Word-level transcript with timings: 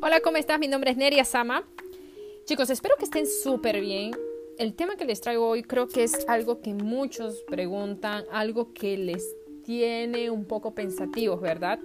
Hola, 0.00 0.20
¿cómo 0.20 0.36
estás? 0.36 0.60
Mi 0.60 0.68
nombre 0.68 0.92
es 0.92 0.96
Neria 0.96 1.24
Sama. 1.24 1.64
Chicos, 2.44 2.70
espero 2.70 2.94
que 2.96 3.04
estén 3.04 3.26
súper 3.26 3.80
bien. 3.80 4.12
El 4.56 4.74
tema 4.74 4.94
que 4.94 5.04
les 5.04 5.20
traigo 5.20 5.48
hoy 5.48 5.64
creo 5.64 5.88
que 5.88 6.04
es 6.04 6.24
algo 6.28 6.60
que 6.60 6.72
muchos 6.72 7.42
preguntan, 7.48 8.24
algo 8.30 8.72
que 8.72 8.96
les 8.96 9.34
tiene 9.64 10.30
un 10.30 10.44
poco 10.44 10.72
pensativos, 10.72 11.40
¿verdad? 11.40 11.80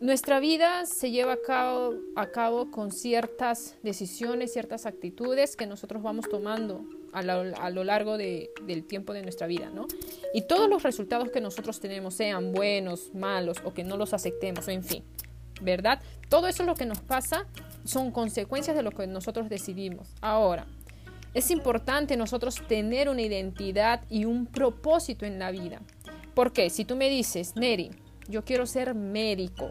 Nuestra 0.00 0.38
vida 0.38 0.84
se 0.84 1.10
lleva 1.10 1.32
a 1.32 1.40
cabo, 1.40 1.94
a 2.14 2.30
cabo 2.30 2.70
con 2.70 2.92
ciertas 2.92 3.78
decisiones, 3.82 4.52
ciertas 4.52 4.84
actitudes 4.84 5.56
que 5.56 5.66
nosotros 5.66 6.02
vamos 6.02 6.28
tomando 6.28 6.84
a 7.12 7.22
lo, 7.22 7.84
largo 7.84 8.18
del 8.18 8.84
tiempo 8.86 9.14
de 9.14 9.22
nuestra 9.22 9.46
vida, 9.46 9.70
¿no? 9.70 9.88
Y 10.34 10.42
todos 10.42 10.68
los 10.68 10.82
resultados 10.82 11.30
que 11.30 11.40
nosotros 11.40 11.80
tenemos, 11.80 12.12
sean 12.14 12.52
buenos, 12.52 13.14
malos 13.14 13.56
o 13.64 13.72
que 13.72 13.82
no 13.82 13.96
los 13.96 14.12
aceptemos, 14.12 14.68
en 14.68 14.84
fin, 14.84 15.04
¿verdad? 15.60 16.00
Todo 16.28 16.46
eso 16.46 16.62
es 16.62 16.66
lo 16.66 16.74
que 16.74 16.86
nos 16.86 17.00
pasa, 17.00 17.46
son 17.84 18.10
consecuencias 18.10 18.76
de 18.76 18.82
lo 18.82 18.90
que 18.90 19.06
nosotros 19.06 19.48
decidimos. 19.48 20.08
Ahora, 20.20 20.66
es 21.34 21.50
importante 21.50 22.16
nosotros 22.16 22.62
tener 22.66 23.08
una 23.08 23.22
identidad 23.22 24.02
y 24.08 24.24
un 24.24 24.46
propósito 24.46 25.26
en 25.26 25.38
la 25.38 25.50
vida. 25.50 25.80
Porque 26.34 26.70
si 26.70 26.84
tú 26.84 26.96
me 26.96 27.08
dices, 27.10 27.54
Neri, 27.56 27.90
yo 28.28 28.44
quiero 28.44 28.66
ser 28.66 28.94
médico, 28.94 29.70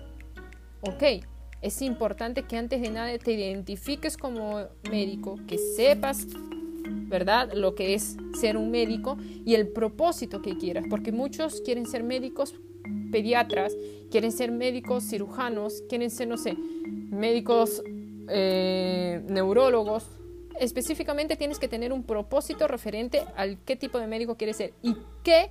ok, 0.81 1.03
es 1.61 1.81
importante 1.81 2.43
que 2.43 2.57
antes 2.57 2.81
de 2.81 2.91
nada 2.91 3.17
te 3.17 3.33
identifiques 3.33 4.17
como 4.17 4.67
médico, 4.89 5.39
que 5.47 5.57
sepas, 5.57 6.27
¿verdad? 7.07 7.51
Lo 7.53 7.73
que 7.75 7.93
es 7.93 8.17
ser 8.39 8.57
un 8.57 8.69
médico 8.69 9.17
y 9.45 9.55
el 9.55 9.69
propósito 9.69 10.41
que 10.41 10.57
quieras, 10.57 10.85
porque 10.89 11.11
muchos 11.11 11.61
quieren 11.61 11.85
ser 11.85 12.03
médicos 12.03 12.53
pediatras, 13.11 13.75
quieren 14.11 14.31
ser 14.31 14.51
médicos 14.51 15.03
cirujanos, 15.03 15.83
quieren 15.89 16.09
ser, 16.09 16.27
no 16.27 16.37
sé, 16.37 16.55
médicos 16.55 17.81
eh, 18.29 19.21
neurólogos. 19.27 20.05
Específicamente 20.59 21.35
tienes 21.35 21.59
que 21.59 21.67
tener 21.67 21.93
un 21.93 22.03
propósito 22.03 22.67
referente 22.67 23.23
al 23.35 23.59
qué 23.63 23.75
tipo 23.75 23.99
de 23.99 24.07
médico 24.07 24.35
quieres 24.37 24.57
ser 24.57 24.73
y 24.81 24.95
qué 25.23 25.49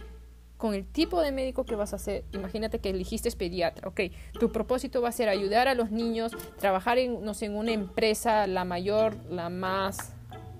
con 0.57 0.75
el 0.75 0.87
tipo 0.87 1.21
de 1.21 1.33
médico 1.33 1.65
que 1.65 1.77
vas 1.77 1.93
a 1.93 1.99
ser. 1.99 2.25
Imagínate 2.33 2.79
que 2.79 2.91
elegiste 2.91 3.31
pediatra, 3.33 3.89
ok. 3.89 4.01
Tu 4.41 4.51
propósito 4.51 5.03
va 5.03 5.11
a 5.11 5.13
ser 5.13 5.29
ayudar 5.29 5.69
a 5.69 5.75
los 5.75 5.91
niños, 5.91 6.33
trabajar 6.59 6.99
en, 6.99 7.23
no 7.23 7.35
sé, 7.35 7.47
en 7.47 7.57
una 7.57 7.73
empresa, 7.73 8.47
la 8.47 8.65
mayor, 8.65 9.17
la 9.29 9.51
más 9.51 10.16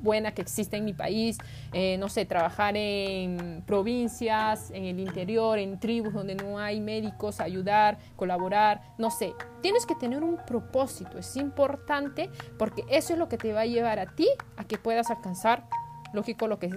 buena 0.07 0.33
que 0.33 0.41
existe 0.41 0.77
en 0.77 0.85
mi 0.85 0.95
país, 0.95 1.37
eh, 1.73 1.99
no 1.99 2.09
sé, 2.09 2.25
trabajar 2.25 2.75
en 2.77 3.63
provincias, 3.67 4.71
en 4.71 4.85
el 4.85 5.01
interior, 5.01 5.59
en 5.59 5.79
tribus 5.81 6.15
donde 6.15 6.37
no 6.37 6.59
hay 6.59 6.81
médicos, 6.81 7.41
ayudar, 7.41 7.99
colaborar, 8.15 8.81
no 8.97 9.11
sé. 9.11 9.35
Tienes 9.61 9.85
que 9.85 9.97
tener 9.97 10.23
un 10.23 10.39
propósito, 10.47 11.19
es 11.19 11.37
importante 11.37 12.31
porque 12.57 12.85
eso 12.89 13.13
es 13.13 13.19
lo 13.19 13.29
que 13.29 13.37
te 13.37 13.53
va 13.53 13.63
a 13.63 13.67
llevar 13.67 13.99
a 13.99 14.07
ti 14.07 14.29
a 14.57 14.65
que 14.65 14.79
puedas 14.79 15.11
alcanzar, 15.11 15.65
lógico, 16.13 16.47
lo 16.47 16.59
que 16.59 16.71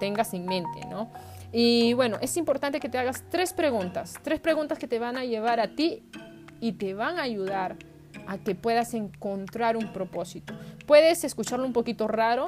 tengas 0.00 0.34
en 0.34 0.44
mente, 0.46 0.84
¿no? 0.90 1.10
Y 1.52 1.92
bueno, 1.94 2.16
es 2.20 2.36
importante 2.36 2.80
que 2.80 2.88
te 2.88 2.98
hagas 2.98 3.24
tres 3.30 3.52
preguntas, 3.52 4.14
tres 4.22 4.40
preguntas 4.40 4.78
que 4.78 4.88
te 4.88 4.98
van 4.98 5.16
a 5.16 5.24
llevar 5.24 5.60
a 5.60 5.76
ti 5.76 6.02
y 6.60 6.72
te 6.72 6.94
van 6.94 7.18
a 7.18 7.22
ayudar 7.22 7.76
a 8.26 8.38
que 8.38 8.54
puedas 8.54 8.94
encontrar 8.94 9.76
un 9.76 9.92
propósito. 9.92 10.54
Puedes 10.86 11.24
escucharlo 11.24 11.66
un 11.66 11.72
poquito 11.72 12.08
raro, 12.08 12.46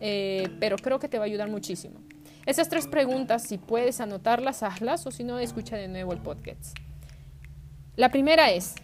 eh, 0.00 0.48
pero 0.58 0.76
creo 0.76 0.98
que 0.98 1.08
te 1.08 1.18
va 1.18 1.24
a 1.24 1.26
ayudar 1.26 1.48
muchísimo. 1.48 2.00
Esas 2.46 2.68
tres 2.68 2.86
preguntas, 2.86 3.42
si 3.42 3.58
puedes 3.58 4.00
anotarlas, 4.00 4.62
hazlas 4.62 5.06
o 5.06 5.10
si 5.10 5.24
no, 5.24 5.38
escucha 5.38 5.76
de 5.76 5.88
nuevo 5.88 6.12
el 6.12 6.20
podcast. 6.20 6.76
La 7.96 8.10
primera 8.10 8.50
es, 8.50 8.74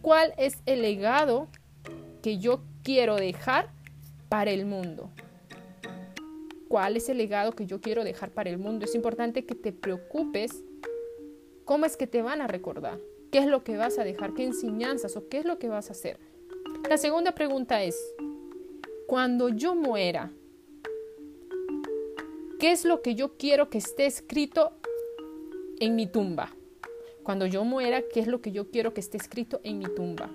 ¿cuál 0.00 0.34
es 0.36 0.58
el 0.66 0.82
legado 0.82 1.48
que 2.22 2.38
yo 2.38 2.62
quiero 2.82 3.16
dejar 3.16 3.70
para 4.28 4.50
el 4.50 4.66
mundo? 4.66 5.10
¿Cuál 6.68 6.96
es 6.96 7.08
el 7.08 7.18
legado 7.18 7.52
que 7.52 7.66
yo 7.66 7.80
quiero 7.80 8.02
dejar 8.02 8.30
para 8.30 8.50
el 8.50 8.58
mundo? 8.58 8.84
Es 8.84 8.94
importante 8.94 9.44
que 9.44 9.54
te 9.54 9.72
preocupes 9.72 10.64
cómo 11.64 11.86
es 11.86 11.96
que 11.96 12.06
te 12.06 12.22
van 12.22 12.40
a 12.40 12.46
recordar, 12.46 12.98
qué 13.30 13.38
es 13.38 13.46
lo 13.46 13.62
que 13.62 13.76
vas 13.76 13.98
a 13.98 14.04
dejar, 14.04 14.34
qué 14.34 14.44
enseñanzas 14.44 15.16
o 15.16 15.28
qué 15.28 15.38
es 15.38 15.44
lo 15.44 15.58
que 15.58 15.68
vas 15.68 15.88
a 15.88 15.92
hacer. 15.92 16.18
La 16.88 16.98
segunda 16.98 17.32
pregunta 17.32 17.82
es, 17.82 17.96
cuando 19.12 19.50
yo 19.50 19.74
muera, 19.74 20.32
¿qué 22.58 22.72
es 22.72 22.86
lo 22.86 23.02
que 23.02 23.14
yo 23.14 23.36
quiero 23.36 23.68
que 23.68 23.76
esté 23.76 24.06
escrito 24.06 24.72
en 25.80 25.96
mi 25.96 26.06
tumba? 26.06 26.48
Cuando 27.22 27.44
yo 27.44 27.62
muera, 27.62 28.00
¿qué 28.10 28.20
es 28.20 28.26
lo 28.26 28.40
que 28.40 28.52
yo 28.52 28.70
quiero 28.70 28.94
que 28.94 29.02
esté 29.02 29.18
escrito 29.18 29.60
en 29.64 29.80
mi 29.80 29.84
tumba? 29.94 30.30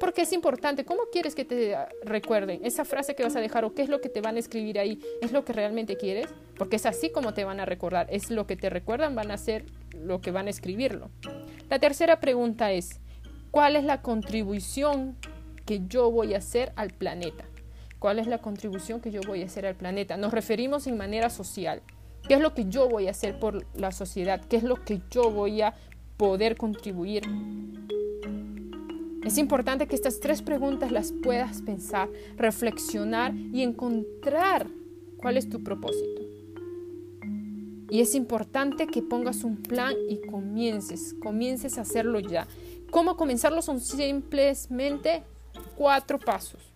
Porque 0.00 0.22
es 0.22 0.32
importante, 0.32 0.84
¿cómo 0.84 1.02
quieres 1.12 1.36
que 1.36 1.44
te 1.44 1.76
recuerden? 2.02 2.58
Esa 2.64 2.84
frase 2.84 3.14
que 3.14 3.22
vas 3.22 3.36
a 3.36 3.40
dejar 3.40 3.64
o 3.64 3.72
qué 3.72 3.82
es 3.82 3.88
lo 3.88 4.00
que 4.00 4.08
te 4.08 4.20
van 4.20 4.34
a 4.34 4.40
escribir 4.40 4.80
ahí, 4.80 5.00
¿es 5.22 5.30
lo 5.30 5.44
que 5.44 5.52
realmente 5.52 5.96
quieres? 5.96 6.26
Porque 6.56 6.74
es 6.74 6.86
así 6.86 7.10
como 7.10 7.34
te 7.34 7.44
van 7.44 7.60
a 7.60 7.66
recordar, 7.66 8.08
es 8.10 8.32
lo 8.32 8.48
que 8.48 8.56
te 8.56 8.68
recuerdan, 8.68 9.14
van 9.14 9.30
a 9.30 9.36
ser 9.36 9.64
lo 9.94 10.20
que 10.20 10.32
van 10.32 10.48
a 10.48 10.50
escribirlo. 10.50 11.08
La 11.70 11.78
tercera 11.78 12.18
pregunta 12.18 12.72
es, 12.72 12.98
¿cuál 13.52 13.76
es 13.76 13.84
la 13.84 14.02
contribución 14.02 15.14
que 15.64 15.82
yo 15.86 16.10
voy 16.10 16.34
a 16.34 16.38
hacer 16.38 16.72
al 16.74 16.90
planeta? 16.90 17.44
¿Cuál 17.98 18.20
es 18.20 18.28
la 18.28 18.38
contribución 18.38 19.00
que 19.00 19.10
yo 19.10 19.20
voy 19.26 19.42
a 19.42 19.46
hacer 19.46 19.66
al 19.66 19.74
planeta? 19.74 20.16
Nos 20.16 20.32
referimos 20.32 20.86
en 20.86 20.96
manera 20.96 21.30
social. 21.30 21.82
¿Qué 22.28 22.34
es 22.34 22.40
lo 22.40 22.54
que 22.54 22.66
yo 22.66 22.88
voy 22.88 23.08
a 23.08 23.10
hacer 23.10 23.40
por 23.40 23.66
la 23.74 23.90
sociedad? 23.90 24.40
¿Qué 24.48 24.56
es 24.56 24.62
lo 24.62 24.76
que 24.84 25.00
yo 25.10 25.30
voy 25.30 25.62
a 25.62 25.74
poder 26.16 26.56
contribuir? 26.56 27.22
Es 29.24 29.36
importante 29.36 29.88
que 29.88 29.96
estas 29.96 30.20
tres 30.20 30.42
preguntas 30.42 30.92
las 30.92 31.12
puedas 31.12 31.60
pensar, 31.62 32.08
reflexionar 32.36 33.34
y 33.34 33.62
encontrar 33.62 34.68
cuál 35.16 35.36
es 35.36 35.48
tu 35.48 35.64
propósito. 35.64 36.22
Y 37.90 38.00
es 38.00 38.14
importante 38.14 38.86
que 38.86 39.02
pongas 39.02 39.42
un 39.42 39.56
plan 39.56 39.94
y 40.08 40.20
comiences, 40.30 41.16
comiences 41.20 41.78
a 41.78 41.80
hacerlo 41.80 42.20
ya. 42.20 42.46
¿Cómo 42.90 43.16
comenzarlo? 43.16 43.60
Son 43.60 43.80
simplemente 43.80 45.24
cuatro 45.76 46.18
pasos 46.18 46.67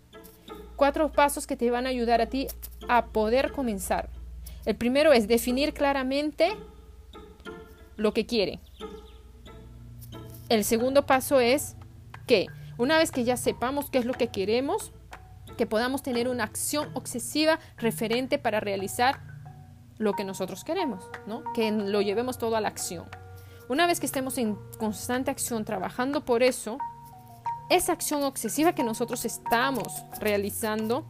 cuatro 0.75 1.11
pasos 1.11 1.47
que 1.47 1.55
te 1.55 1.71
van 1.71 1.85
a 1.85 1.89
ayudar 1.89 2.21
a 2.21 2.27
ti 2.27 2.47
a 2.87 3.05
poder 3.07 3.51
comenzar. 3.51 4.09
El 4.65 4.75
primero 4.75 5.13
es 5.13 5.27
definir 5.27 5.73
claramente 5.73 6.55
lo 7.95 8.13
que 8.13 8.25
quiere. 8.25 8.59
El 10.49 10.63
segundo 10.63 11.05
paso 11.05 11.39
es 11.39 11.75
que 12.27 12.47
una 12.77 12.97
vez 12.97 13.11
que 13.11 13.23
ya 13.23 13.37
sepamos 13.37 13.89
qué 13.89 13.97
es 13.97 14.05
lo 14.05 14.13
que 14.13 14.27
queremos, 14.27 14.91
que 15.57 15.65
podamos 15.65 16.01
tener 16.01 16.27
una 16.27 16.43
acción 16.43 16.89
obsesiva 16.93 17.59
referente 17.77 18.39
para 18.39 18.59
realizar 18.59 19.21
lo 19.97 20.13
que 20.13 20.23
nosotros 20.23 20.63
queremos, 20.63 21.07
¿no? 21.27 21.43
Que 21.53 21.71
lo 21.71 22.01
llevemos 22.01 22.37
todo 22.37 22.55
a 22.55 22.61
la 22.61 22.67
acción. 22.67 23.05
Una 23.69 23.87
vez 23.87 23.99
que 23.99 24.05
estemos 24.05 24.37
en 24.37 24.57
constante 24.77 25.31
acción 25.31 25.65
trabajando 25.65 26.25
por 26.25 26.43
eso, 26.43 26.77
esa 27.69 27.93
acción 27.93 28.23
obsesiva 28.23 28.73
que 28.73 28.83
nosotros 28.83 29.25
estamos 29.25 30.03
realizando 30.19 31.05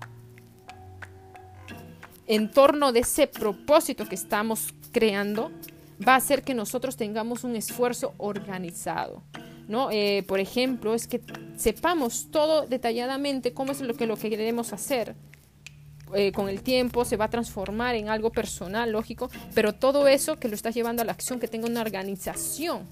en 2.28 2.52
torno 2.52 2.92
de 2.92 3.02
ese 3.02 3.28
propósito 3.28 4.08
que 4.08 4.16
estamos 4.16 4.74
creando 4.92 5.52
va 6.06 6.14
a 6.14 6.18
hacer 6.18 6.44
que 6.44 6.54
nosotros 6.54 6.96
tengamos 6.96 7.44
un 7.44 7.56
esfuerzo 7.56 8.14
organizado. 8.18 9.24
¿no? 9.68 9.90
Eh, 9.92 10.24
por 10.28 10.40
ejemplo, 10.40 10.94
es 10.94 11.08
que 11.08 11.22
sepamos 11.56 12.30
todo 12.32 12.66
detalladamente 12.68 13.54
cómo 13.54 13.72
es 13.72 13.82
lo 13.82 13.94
que, 13.94 14.08
lo 14.08 14.18
que 14.18 14.30
queremos 14.30 14.74
hacer. 14.74 15.16
Eh, 16.16 16.32
con 16.32 16.48
el 16.48 16.62
tiempo 16.62 17.06
se 17.06 17.18
va 17.18 17.26
a 17.26 17.30
transformar 17.30 17.96
en 17.96 18.08
algo 18.08 18.32
personal, 18.32 18.92
lógico, 18.92 19.32
pero 19.56 19.74
todo 19.74 20.08
eso 20.08 20.38
que 20.38 20.48
lo 20.48 20.54
estás 20.54 20.76
llevando 20.76 21.02
a 21.02 21.06
la 21.06 21.12
acción, 21.12 21.40
que 21.40 21.48
tenga 21.48 21.68
una 21.68 21.82
organización 21.82 22.88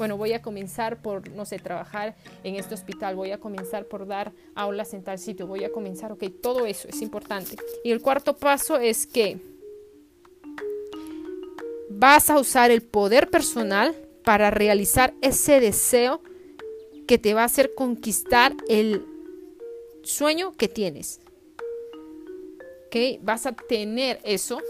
bueno, 0.00 0.16
voy 0.16 0.32
a 0.32 0.40
comenzar 0.40 1.02
por, 1.02 1.28
no 1.32 1.44
sé, 1.44 1.58
trabajar 1.58 2.16
en 2.42 2.56
este 2.56 2.72
hospital, 2.72 3.16
voy 3.16 3.32
a 3.32 3.38
comenzar 3.38 3.84
por 3.84 4.06
dar 4.06 4.32
aulas 4.54 4.94
en 4.94 5.04
tal 5.04 5.18
sitio, 5.18 5.46
voy 5.46 5.62
a 5.64 5.70
comenzar, 5.70 6.10
ok, 6.10 6.24
todo 6.40 6.64
eso 6.64 6.88
es 6.88 7.02
importante. 7.02 7.58
Y 7.84 7.90
el 7.90 8.00
cuarto 8.00 8.34
paso 8.34 8.78
es 8.78 9.06
que 9.06 9.36
vas 11.90 12.30
a 12.30 12.38
usar 12.38 12.70
el 12.70 12.80
poder 12.80 13.28
personal 13.28 13.94
para 14.24 14.50
realizar 14.50 15.12
ese 15.20 15.60
deseo 15.60 16.22
que 17.06 17.18
te 17.18 17.34
va 17.34 17.42
a 17.42 17.44
hacer 17.44 17.74
conquistar 17.74 18.56
el 18.70 19.04
sueño 20.02 20.52
que 20.52 20.68
tienes. 20.68 21.20
¿Ok? 22.86 23.20
Vas 23.20 23.44
a 23.44 23.52
tener 23.52 24.18
eso. 24.24 24.62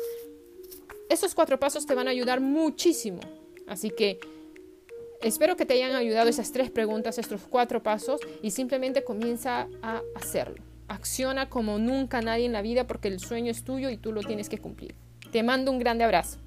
Esos 1.09 1.37
cuatro 1.37 1.61
pasos 1.61 1.87
te 1.87 1.95
van 1.95 2.09
a 2.09 2.11
ayudar 2.11 2.41
muchísimo. 2.41 3.21
Así 3.69 3.91
que 3.91 4.19
Espero 5.23 5.55
que 5.55 5.67
te 5.67 5.75
hayan 5.75 5.95
ayudado 5.95 6.31
esas 6.31 6.51
tres 6.51 6.71
preguntas, 6.71 7.19
estos 7.19 7.43
cuatro 7.43 7.83
pasos 7.83 8.23
y 8.43 8.53
simplemente 8.53 9.05
comienza 9.05 9.69
a 9.83 10.01
hacerlo. 10.15 10.63
Acciona 10.89 11.51
como 11.51 11.79
nunca 11.79 12.23
nadie 12.23 12.47
en 12.47 12.53
la 12.53 12.63
vida 12.63 12.87
porque 12.87 13.09
el 13.09 13.21
sueño 13.21 13.51
es 13.51 13.63
tuyo 13.63 13.91
y 13.91 13.99
tú 13.99 14.13
lo 14.13 14.23
tienes 14.23 14.49
que 14.49 14.57
cumplir. 14.57 14.95
Te 15.31 15.43
mando 15.43 15.73
un 15.73 15.79
grande 15.79 16.05
abrazo. 16.05 16.39